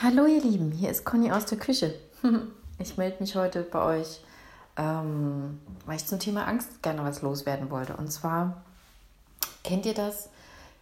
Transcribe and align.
Hallo 0.00 0.26
ihr 0.26 0.40
Lieben, 0.40 0.70
hier 0.70 0.90
ist 0.90 1.04
Conny 1.04 1.32
aus 1.32 1.46
der 1.46 1.58
Küche. 1.58 1.92
Ich 2.78 2.96
melde 2.96 3.16
mich 3.18 3.34
heute 3.34 3.62
bei 3.62 3.98
euch, 3.98 4.20
ähm, 4.76 5.58
weil 5.86 5.96
ich 5.96 6.06
zum 6.06 6.20
Thema 6.20 6.46
Angst 6.46 6.80
gerne 6.80 7.02
was 7.02 7.22
loswerden 7.22 7.72
wollte. 7.72 7.96
Und 7.96 8.12
zwar, 8.12 8.62
kennt 9.64 9.84
ihr 9.84 9.94
das? 9.94 10.30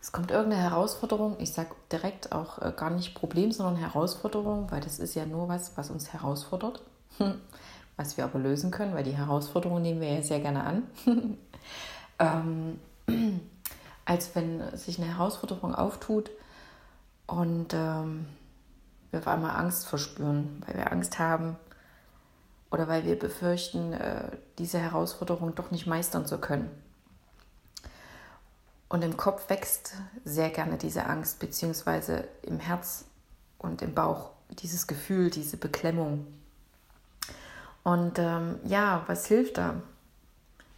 Es 0.00 0.12
kommt 0.12 0.30
irgendeine 0.30 0.62
Herausforderung, 0.62 1.34
ich 1.40 1.52
sage 1.52 1.70
direkt 1.90 2.30
auch 2.30 2.62
äh, 2.62 2.72
gar 2.76 2.90
nicht 2.90 3.16
Problem, 3.16 3.50
sondern 3.50 3.74
Herausforderung, 3.74 4.70
weil 4.70 4.80
das 4.80 5.00
ist 5.00 5.16
ja 5.16 5.26
nur 5.26 5.48
was, 5.48 5.76
was 5.76 5.90
uns 5.90 6.12
herausfordert, 6.12 6.80
was 7.96 8.16
wir 8.16 8.22
aber 8.22 8.38
lösen 8.38 8.70
können, 8.70 8.94
weil 8.94 9.02
die 9.02 9.16
Herausforderung 9.16 9.82
nehmen 9.82 10.00
wir 10.00 10.14
ja 10.14 10.22
sehr 10.22 10.38
gerne 10.38 10.62
an. 10.62 10.82
ähm, 12.20 12.78
als 14.04 14.36
wenn 14.36 14.76
sich 14.76 15.00
eine 15.00 15.08
Herausforderung 15.08 15.74
auftut 15.74 16.30
und 17.26 17.74
ähm, 17.74 18.26
wir 19.10 19.20
auf 19.20 19.28
einmal 19.28 19.56
Angst 19.56 19.86
verspüren, 19.86 20.62
weil 20.66 20.76
wir 20.76 20.92
Angst 20.92 21.18
haben 21.18 21.56
oder 22.70 22.88
weil 22.88 23.04
wir 23.04 23.18
befürchten, 23.18 23.92
äh, 23.92 24.36
diese 24.58 24.78
Herausforderung 24.78 25.54
doch 25.54 25.70
nicht 25.70 25.86
meistern 25.86 26.26
zu 26.26 26.38
können. 26.38 26.70
Und 28.88 29.02
im 29.02 29.16
Kopf 29.16 29.48
wächst 29.48 29.94
sehr 30.24 30.50
gerne 30.50 30.76
diese 30.76 31.06
Angst, 31.06 31.38
beziehungsweise 31.38 32.26
im 32.42 32.58
Herz 32.58 33.04
und 33.58 33.82
im 33.82 33.94
Bauch 33.94 34.30
dieses 34.50 34.86
Gefühl, 34.86 35.30
diese 35.30 35.56
Beklemmung. 35.56 36.26
Und 37.84 38.18
ähm, 38.18 38.58
ja, 38.64 39.04
was 39.06 39.26
hilft 39.26 39.58
da? 39.58 39.80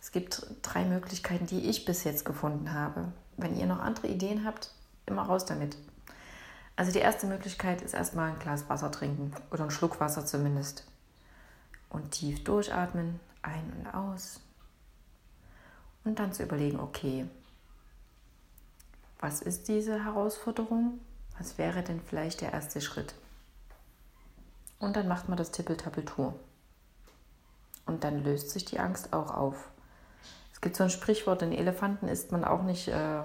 Es 0.00 0.12
gibt 0.12 0.46
drei 0.62 0.84
Möglichkeiten, 0.84 1.46
die 1.46 1.70
ich 1.70 1.84
bis 1.84 2.04
jetzt 2.04 2.24
gefunden 2.24 2.72
habe. 2.72 3.12
Wenn 3.36 3.56
ihr 3.56 3.66
noch 3.66 3.80
andere 3.80 4.08
Ideen 4.08 4.44
habt, 4.44 4.72
immer 5.06 5.22
raus 5.22 5.44
damit. 5.44 5.76
Also 6.76 6.90
die 6.90 7.00
erste 7.00 7.26
Möglichkeit 7.26 7.82
ist 7.82 7.94
erstmal 7.94 8.30
ein 8.30 8.38
Glas 8.38 8.68
Wasser 8.68 8.90
trinken 8.90 9.32
oder 9.50 9.62
einen 9.62 9.70
Schluck 9.70 10.00
Wasser 10.00 10.24
zumindest. 10.24 10.84
Und 11.90 12.12
tief 12.12 12.42
durchatmen, 12.44 13.20
ein 13.42 13.72
und 13.78 13.94
aus. 13.94 14.40
Und 16.04 16.18
dann 16.18 16.32
zu 16.32 16.42
überlegen, 16.42 16.80
okay, 16.80 17.26
was 19.20 19.40
ist 19.40 19.68
diese 19.68 20.04
Herausforderung? 20.04 20.98
Was 21.38 21.58
wäre 21.58 21.82
denn 21.82 22.00
vielleicht 22.00 22.40
der 22.40 22.52
erste 22.52 22.80
Schritt? 22.80 23.14
Und 24.78 24.96
dann 24.96 25.06
macht 25.06 25.28
man 25.28 25.38
das 25.38 25.52
Tippeltappeltour. 25.52 26.34
Und 27.86 28.04
dann 28.04 28.24
löst 28.24 28.50
sich 28.50 28.64
die 28.64 28.80
Angst 28.80 29.12
auch 29.12 29.30
auf. 29.30 29.70
Es 30.52 30.60
gibt 30.60 30.76
so 30.76 30.84
ein 30.84 30.90
Sprichwort, 30.90 31.40
den 31.40 31.52
Elefanten 31.52 32.08
isst 32.08 32.32
man 32.32 32.44
auch 32.44 32.62
nicht 32.62 32.88
äh, 32.88 33.22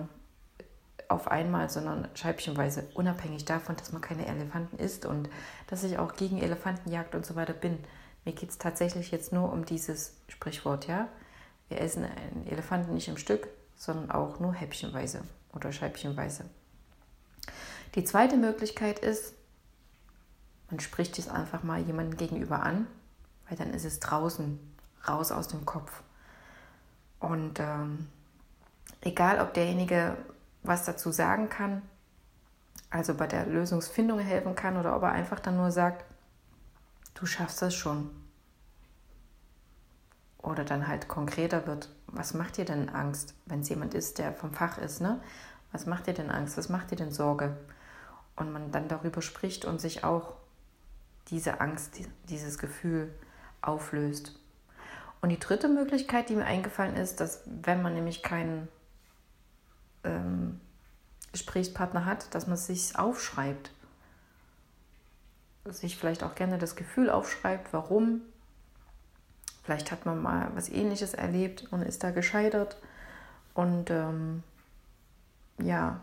auf 1.10 1.30
einmal, 1.30 1.70
sondern 1.70 2.08
scheibchenweise, 2.16 2.90
unabhängig 2.94 3.46
davon, 3.46 3.76
dass 3.76 3.92
man 3.92 4.02
keine 4.02 4.28
Elefanten 4.28 4.78
isst 4.78 5.06
und 5.06 5.30
dass 5.68 5.84
ich 5.84 5.98
auch 5.98 6.16
gegen 6.16 6.42
Elefantenjagd 6.42 7.16
und 7.16 7.26
so 7.26 7.36
weiter 7.36 7.54
bin. 7.54 7.78
Mir 8.26 8.34
geht 8.34 8.50
es 8.50 8.58
tatsächlich 8.58 9.12
jetzt 9.12 9.32
nur 9.32 9.52
um 9.52 9.66
dieses 9.66 10.16
Sprichwort, 10.28 10.88
ja. 10.88 11.08
Wir 11.70 11.82
essen 11.82 12.04
einen 12.04 12.48
Elefanten 12.48 12.94
nicht 12.94 13.08
im 13.08 13.18
Stück, 13.18 13.48
sondern 13.76 14.12
auch 14.12 14.40
nur 14.40 14.54
häppchenweise 14.54 15.22
oder 15.54 15.72
scheibchenweise. 15.72 16.46
Die 17.96 18.04
zweite 18.04 18.38
Möglichkeit 18.38 19.00
ist, 19.00 19.34
man 20.70 20.80
spricht 20.80 21.18
es 21.18 21.30
einfach 21.30 21.64
mal 21.64 21.80
jemandem 21.82 22.18
gegenüber 22.18 22.64
an, 22.64 22.88
weil 23.48 23.58
dann 23.58 23.74
ist 23.74 23.86
es 23.86 24.00
draußen, 24.00 24.60
raus 25.08 25.32
aus 25.32 25.48
dem 25.48 25.66
Kopf. 25.66 26.04
Und 27.20 27.60
ähm, 27.60 28.08
egal, 29.02 29.40
ob 29.40 29.54
derjenige 29.54 30.18
was 30.68 30.86
dazu 30.86 31.12
sagen 31.12 31.50
kann, 31.50 31.82
also 32.90 33.14
bei 33.14 33.28
der 33.28 33.46
Lösungsfindung 33.46 34.20
helfen 34.20 34.56
kann 34.56 34.78
oder 34.78 34.96
ob 34.96 35.04
er 35.04 35.12
einfach 35.12 35.40
dann 35.40 35.58
nur 35.58 35.72
sagt, 35.72 36.06
du 37.16 37.26
schaffst 37.26 37.62
das 37.62 37.76
schon. 37.76 38.10
Oder 40.38 40.64
dann 40.64 40.88
halt 40.88 41.08
konkreter 41.08 41.68
wird, 41.68 41.90
was 42.08 42.34
macht 42.34 42.58
dir 42.58 42.66
denn 42.66 42.90
Angst, 42.90 43.34
wenn 43.46 43.62
es 43.62 43.70
jemand 43.70 43.94
ist, 43.94 44.18
der 44.18 44.34
vom 44.34 44.54
Fach 44.54 44.78
ist, 44.78 45.02
ne? 45.02 45.20
Was 45.74 45.86
macht 45.86 46.08
dir 46.08 46.14
denn 46.14 46.32
Angst? 46.32 46.58
Was 46.58 46.70
macht 46.70 46.92
dir 46.92 46.96
denn 46.96 47.12
Sorge? 47.12 47.58
Und 48.38 48.54
man 48.54 48.72
dann 48.72 48.88
darüber 48.88 49.22
spricht 49.22 49.66
und 49.66 49.82
sich 49.82 50.06
auch 50.06 50.36
diese 51.28 51.60
Angst, 51.60 51.96
dieses 52.30 52.58
Gefühl 52.58 53.14
auflöst. 53.62 54.40
Und 55.20 55.30
die 55.30 55.40
dritte 55.40 55.68
Möglichkeit, 55.68 56.30
die 56.30 56.36
mir 56.36 56.46
eingefallen 56.46 56.96
ist, 56.96 57.20
dass 57.20 57.42
wenn 57.46 57.82
man 57.82 57.96
nämlich 57.96 58.24
keinen 58.24 58.70
ähm, 60.08 60.60
Gesprächspartner 61.32 62.06
hat, 62.06 62.34
dass 62.34 62.48
man 62.48 62.56
es 62.56 62.68
sich 62.68 62.98
aufschreibt. 62.98 63.72
Sich 65.66 65.98
vielleicht 65.98 66.24
auch 66.24 66.36
gerne 66.36 66.58
das 66.58 66.76
Gefühl 66.76 67.10
aufschreibt, 67.10 67.74
warum. 67.74 68.22
Vielleicht 69.64 69.92
hat 69.92 70.06
man 70.06 70.22
mal 70.22 70.50
was 70.56 70.70
Ähnliches 70.70 71.14
erlebt 71.14 71.68
und 71.72 71.82
ist 71.82 72.04
da 72.04 72.12
gescheitert. 72.12 72.78
Und 73.54 73.90
ähm, 73.90 74.44
ja, 75.60 76.00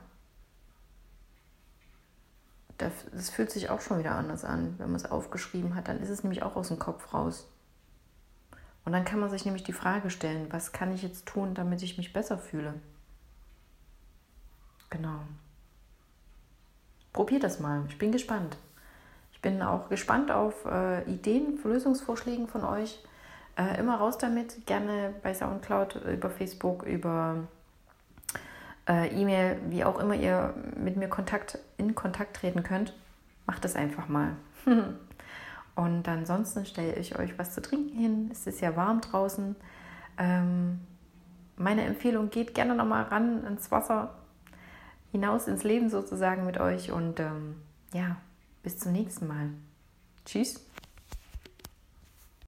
das 2.76 3.30
fühlt 3.30 3.50
sich 3.50 3.70
auch 3.70 3.80
schon 3.80 3.98
wieder 3.98 4.16
anders 4.16 4.44
an, 4.44 4.74
wenn 4.78 4.88
man 4.88 4.96
es 4.96 5.10
aufgeschrieben 5.10 5.74
hat. 5.74 5.88
Dann 5.88 6.00
ist 6.00 6.10
es 6.10 6.22
nämlich 6.22 6.42
auch 6.42 6.56
aus 6.56 6.68
dem 6.68 6.78
Kopf 6.78 7.14
raus. 7.14 7.48
Und 8.84 8.92
dann 8.92 9.04
kann 9.04 9.20
man 9.20 9.30
sich 9.30 9.44
nämlich 9.44 9.64
die 9.64 9.72
Frage 9.72 10.10
stellen, 10.10 10.46
was 10.50 10.72
kann 10.72 10.92
ich 10.92 11.02
jetzt 11.02 11.26
tun, 11.26 11.54
damit 11.54 11.82
ich 11.82 11.96
mich 11.96 12.12
besser 12.12 12.38
fühle? 12.38 12.74
Genau. 14.94 15.18
Probiert 17.12 17.42
das 17.42 17.58
mal. 17.58 17.82
Ich 17.88 17.98
bin 17.98 18.12
gespannt. 18.12 18.56
Ich 19.32 19.40
bin 19.40 19.60
auch 19.60 19.88
gespannt 19.88 20.30
auf 20.30 20.64
äh, 20.66 21.02
Ideen, 21.10 21.58
Lösungsvorschläge 21.62 22.46
von 22.46 22.64
euch. 22.64 23.02
Äh, 23.56 23.78
immer 23.78 23.96
raus 23.96 24.18
damit. 24.18 24.66
Gerne 24.66 25.12
bei 25.22 25.34
Soundcloud, 25.34 25.96
über 25.96 26.30
Facebook, 26.30 26.84
über 26.84 27.38
äh, 28.88 29.08
E-Mail, 29.08 29.58
wie 29.68 29.84
auch 29.84 29.98
immer 29.98 30.14
ihr 30.14 30.54
mit 30.76 30.96
mir 30.96 31.08
Kontakt, 31.08 31.58
in 31.76 31.94
Kontakt 31.94 32.36
treten 32.36 32.62
könnt. 32.62 32.94
Macht 33.46 33.64
das 33.64 33.74
einfach 33.74 34.08
mal. 34.08 34.36
Und 35.74 36.08
ansonsten 36.08 36.66
stelle 36.66 36.94
ich 36.94 37.18
euch 37.18 37.36
was 37.36 37.52
zu 37.52 37.60
trinken 37.60 37.98
hin. 37.98 38.28
Es 38.30 38.46
ist 38.46 38.60
ja 38.60 38.76
warm 38.76 39.00
draußen. 39.00 39.56
Ähm, 40.18 40.80
meine 41.56 41.82
Empfehlung, 41.82 42.30
geht 42.30 42.54
gerne 42.54 42.76
nochmal 42.76 43.04
ran 43.04 43.44
ins 43.44 43.72
Wasser 43.72 44.14
hinaus 45.14 45.46
ins 45.46 45.62
Leben 45.62 45.90
sozusagen 45.90 46.44
mit 46.44 46.58
euch 46.58 46.90
und 46.90 47.20
ähm, 47.20 47.54
ja, 47.92 48.16
bis 48.64 48.78
zum 48.78 48.90
nächsten 48.90 49.28
Mal. 49.28 49.50
Tschüss. 50.24 50.60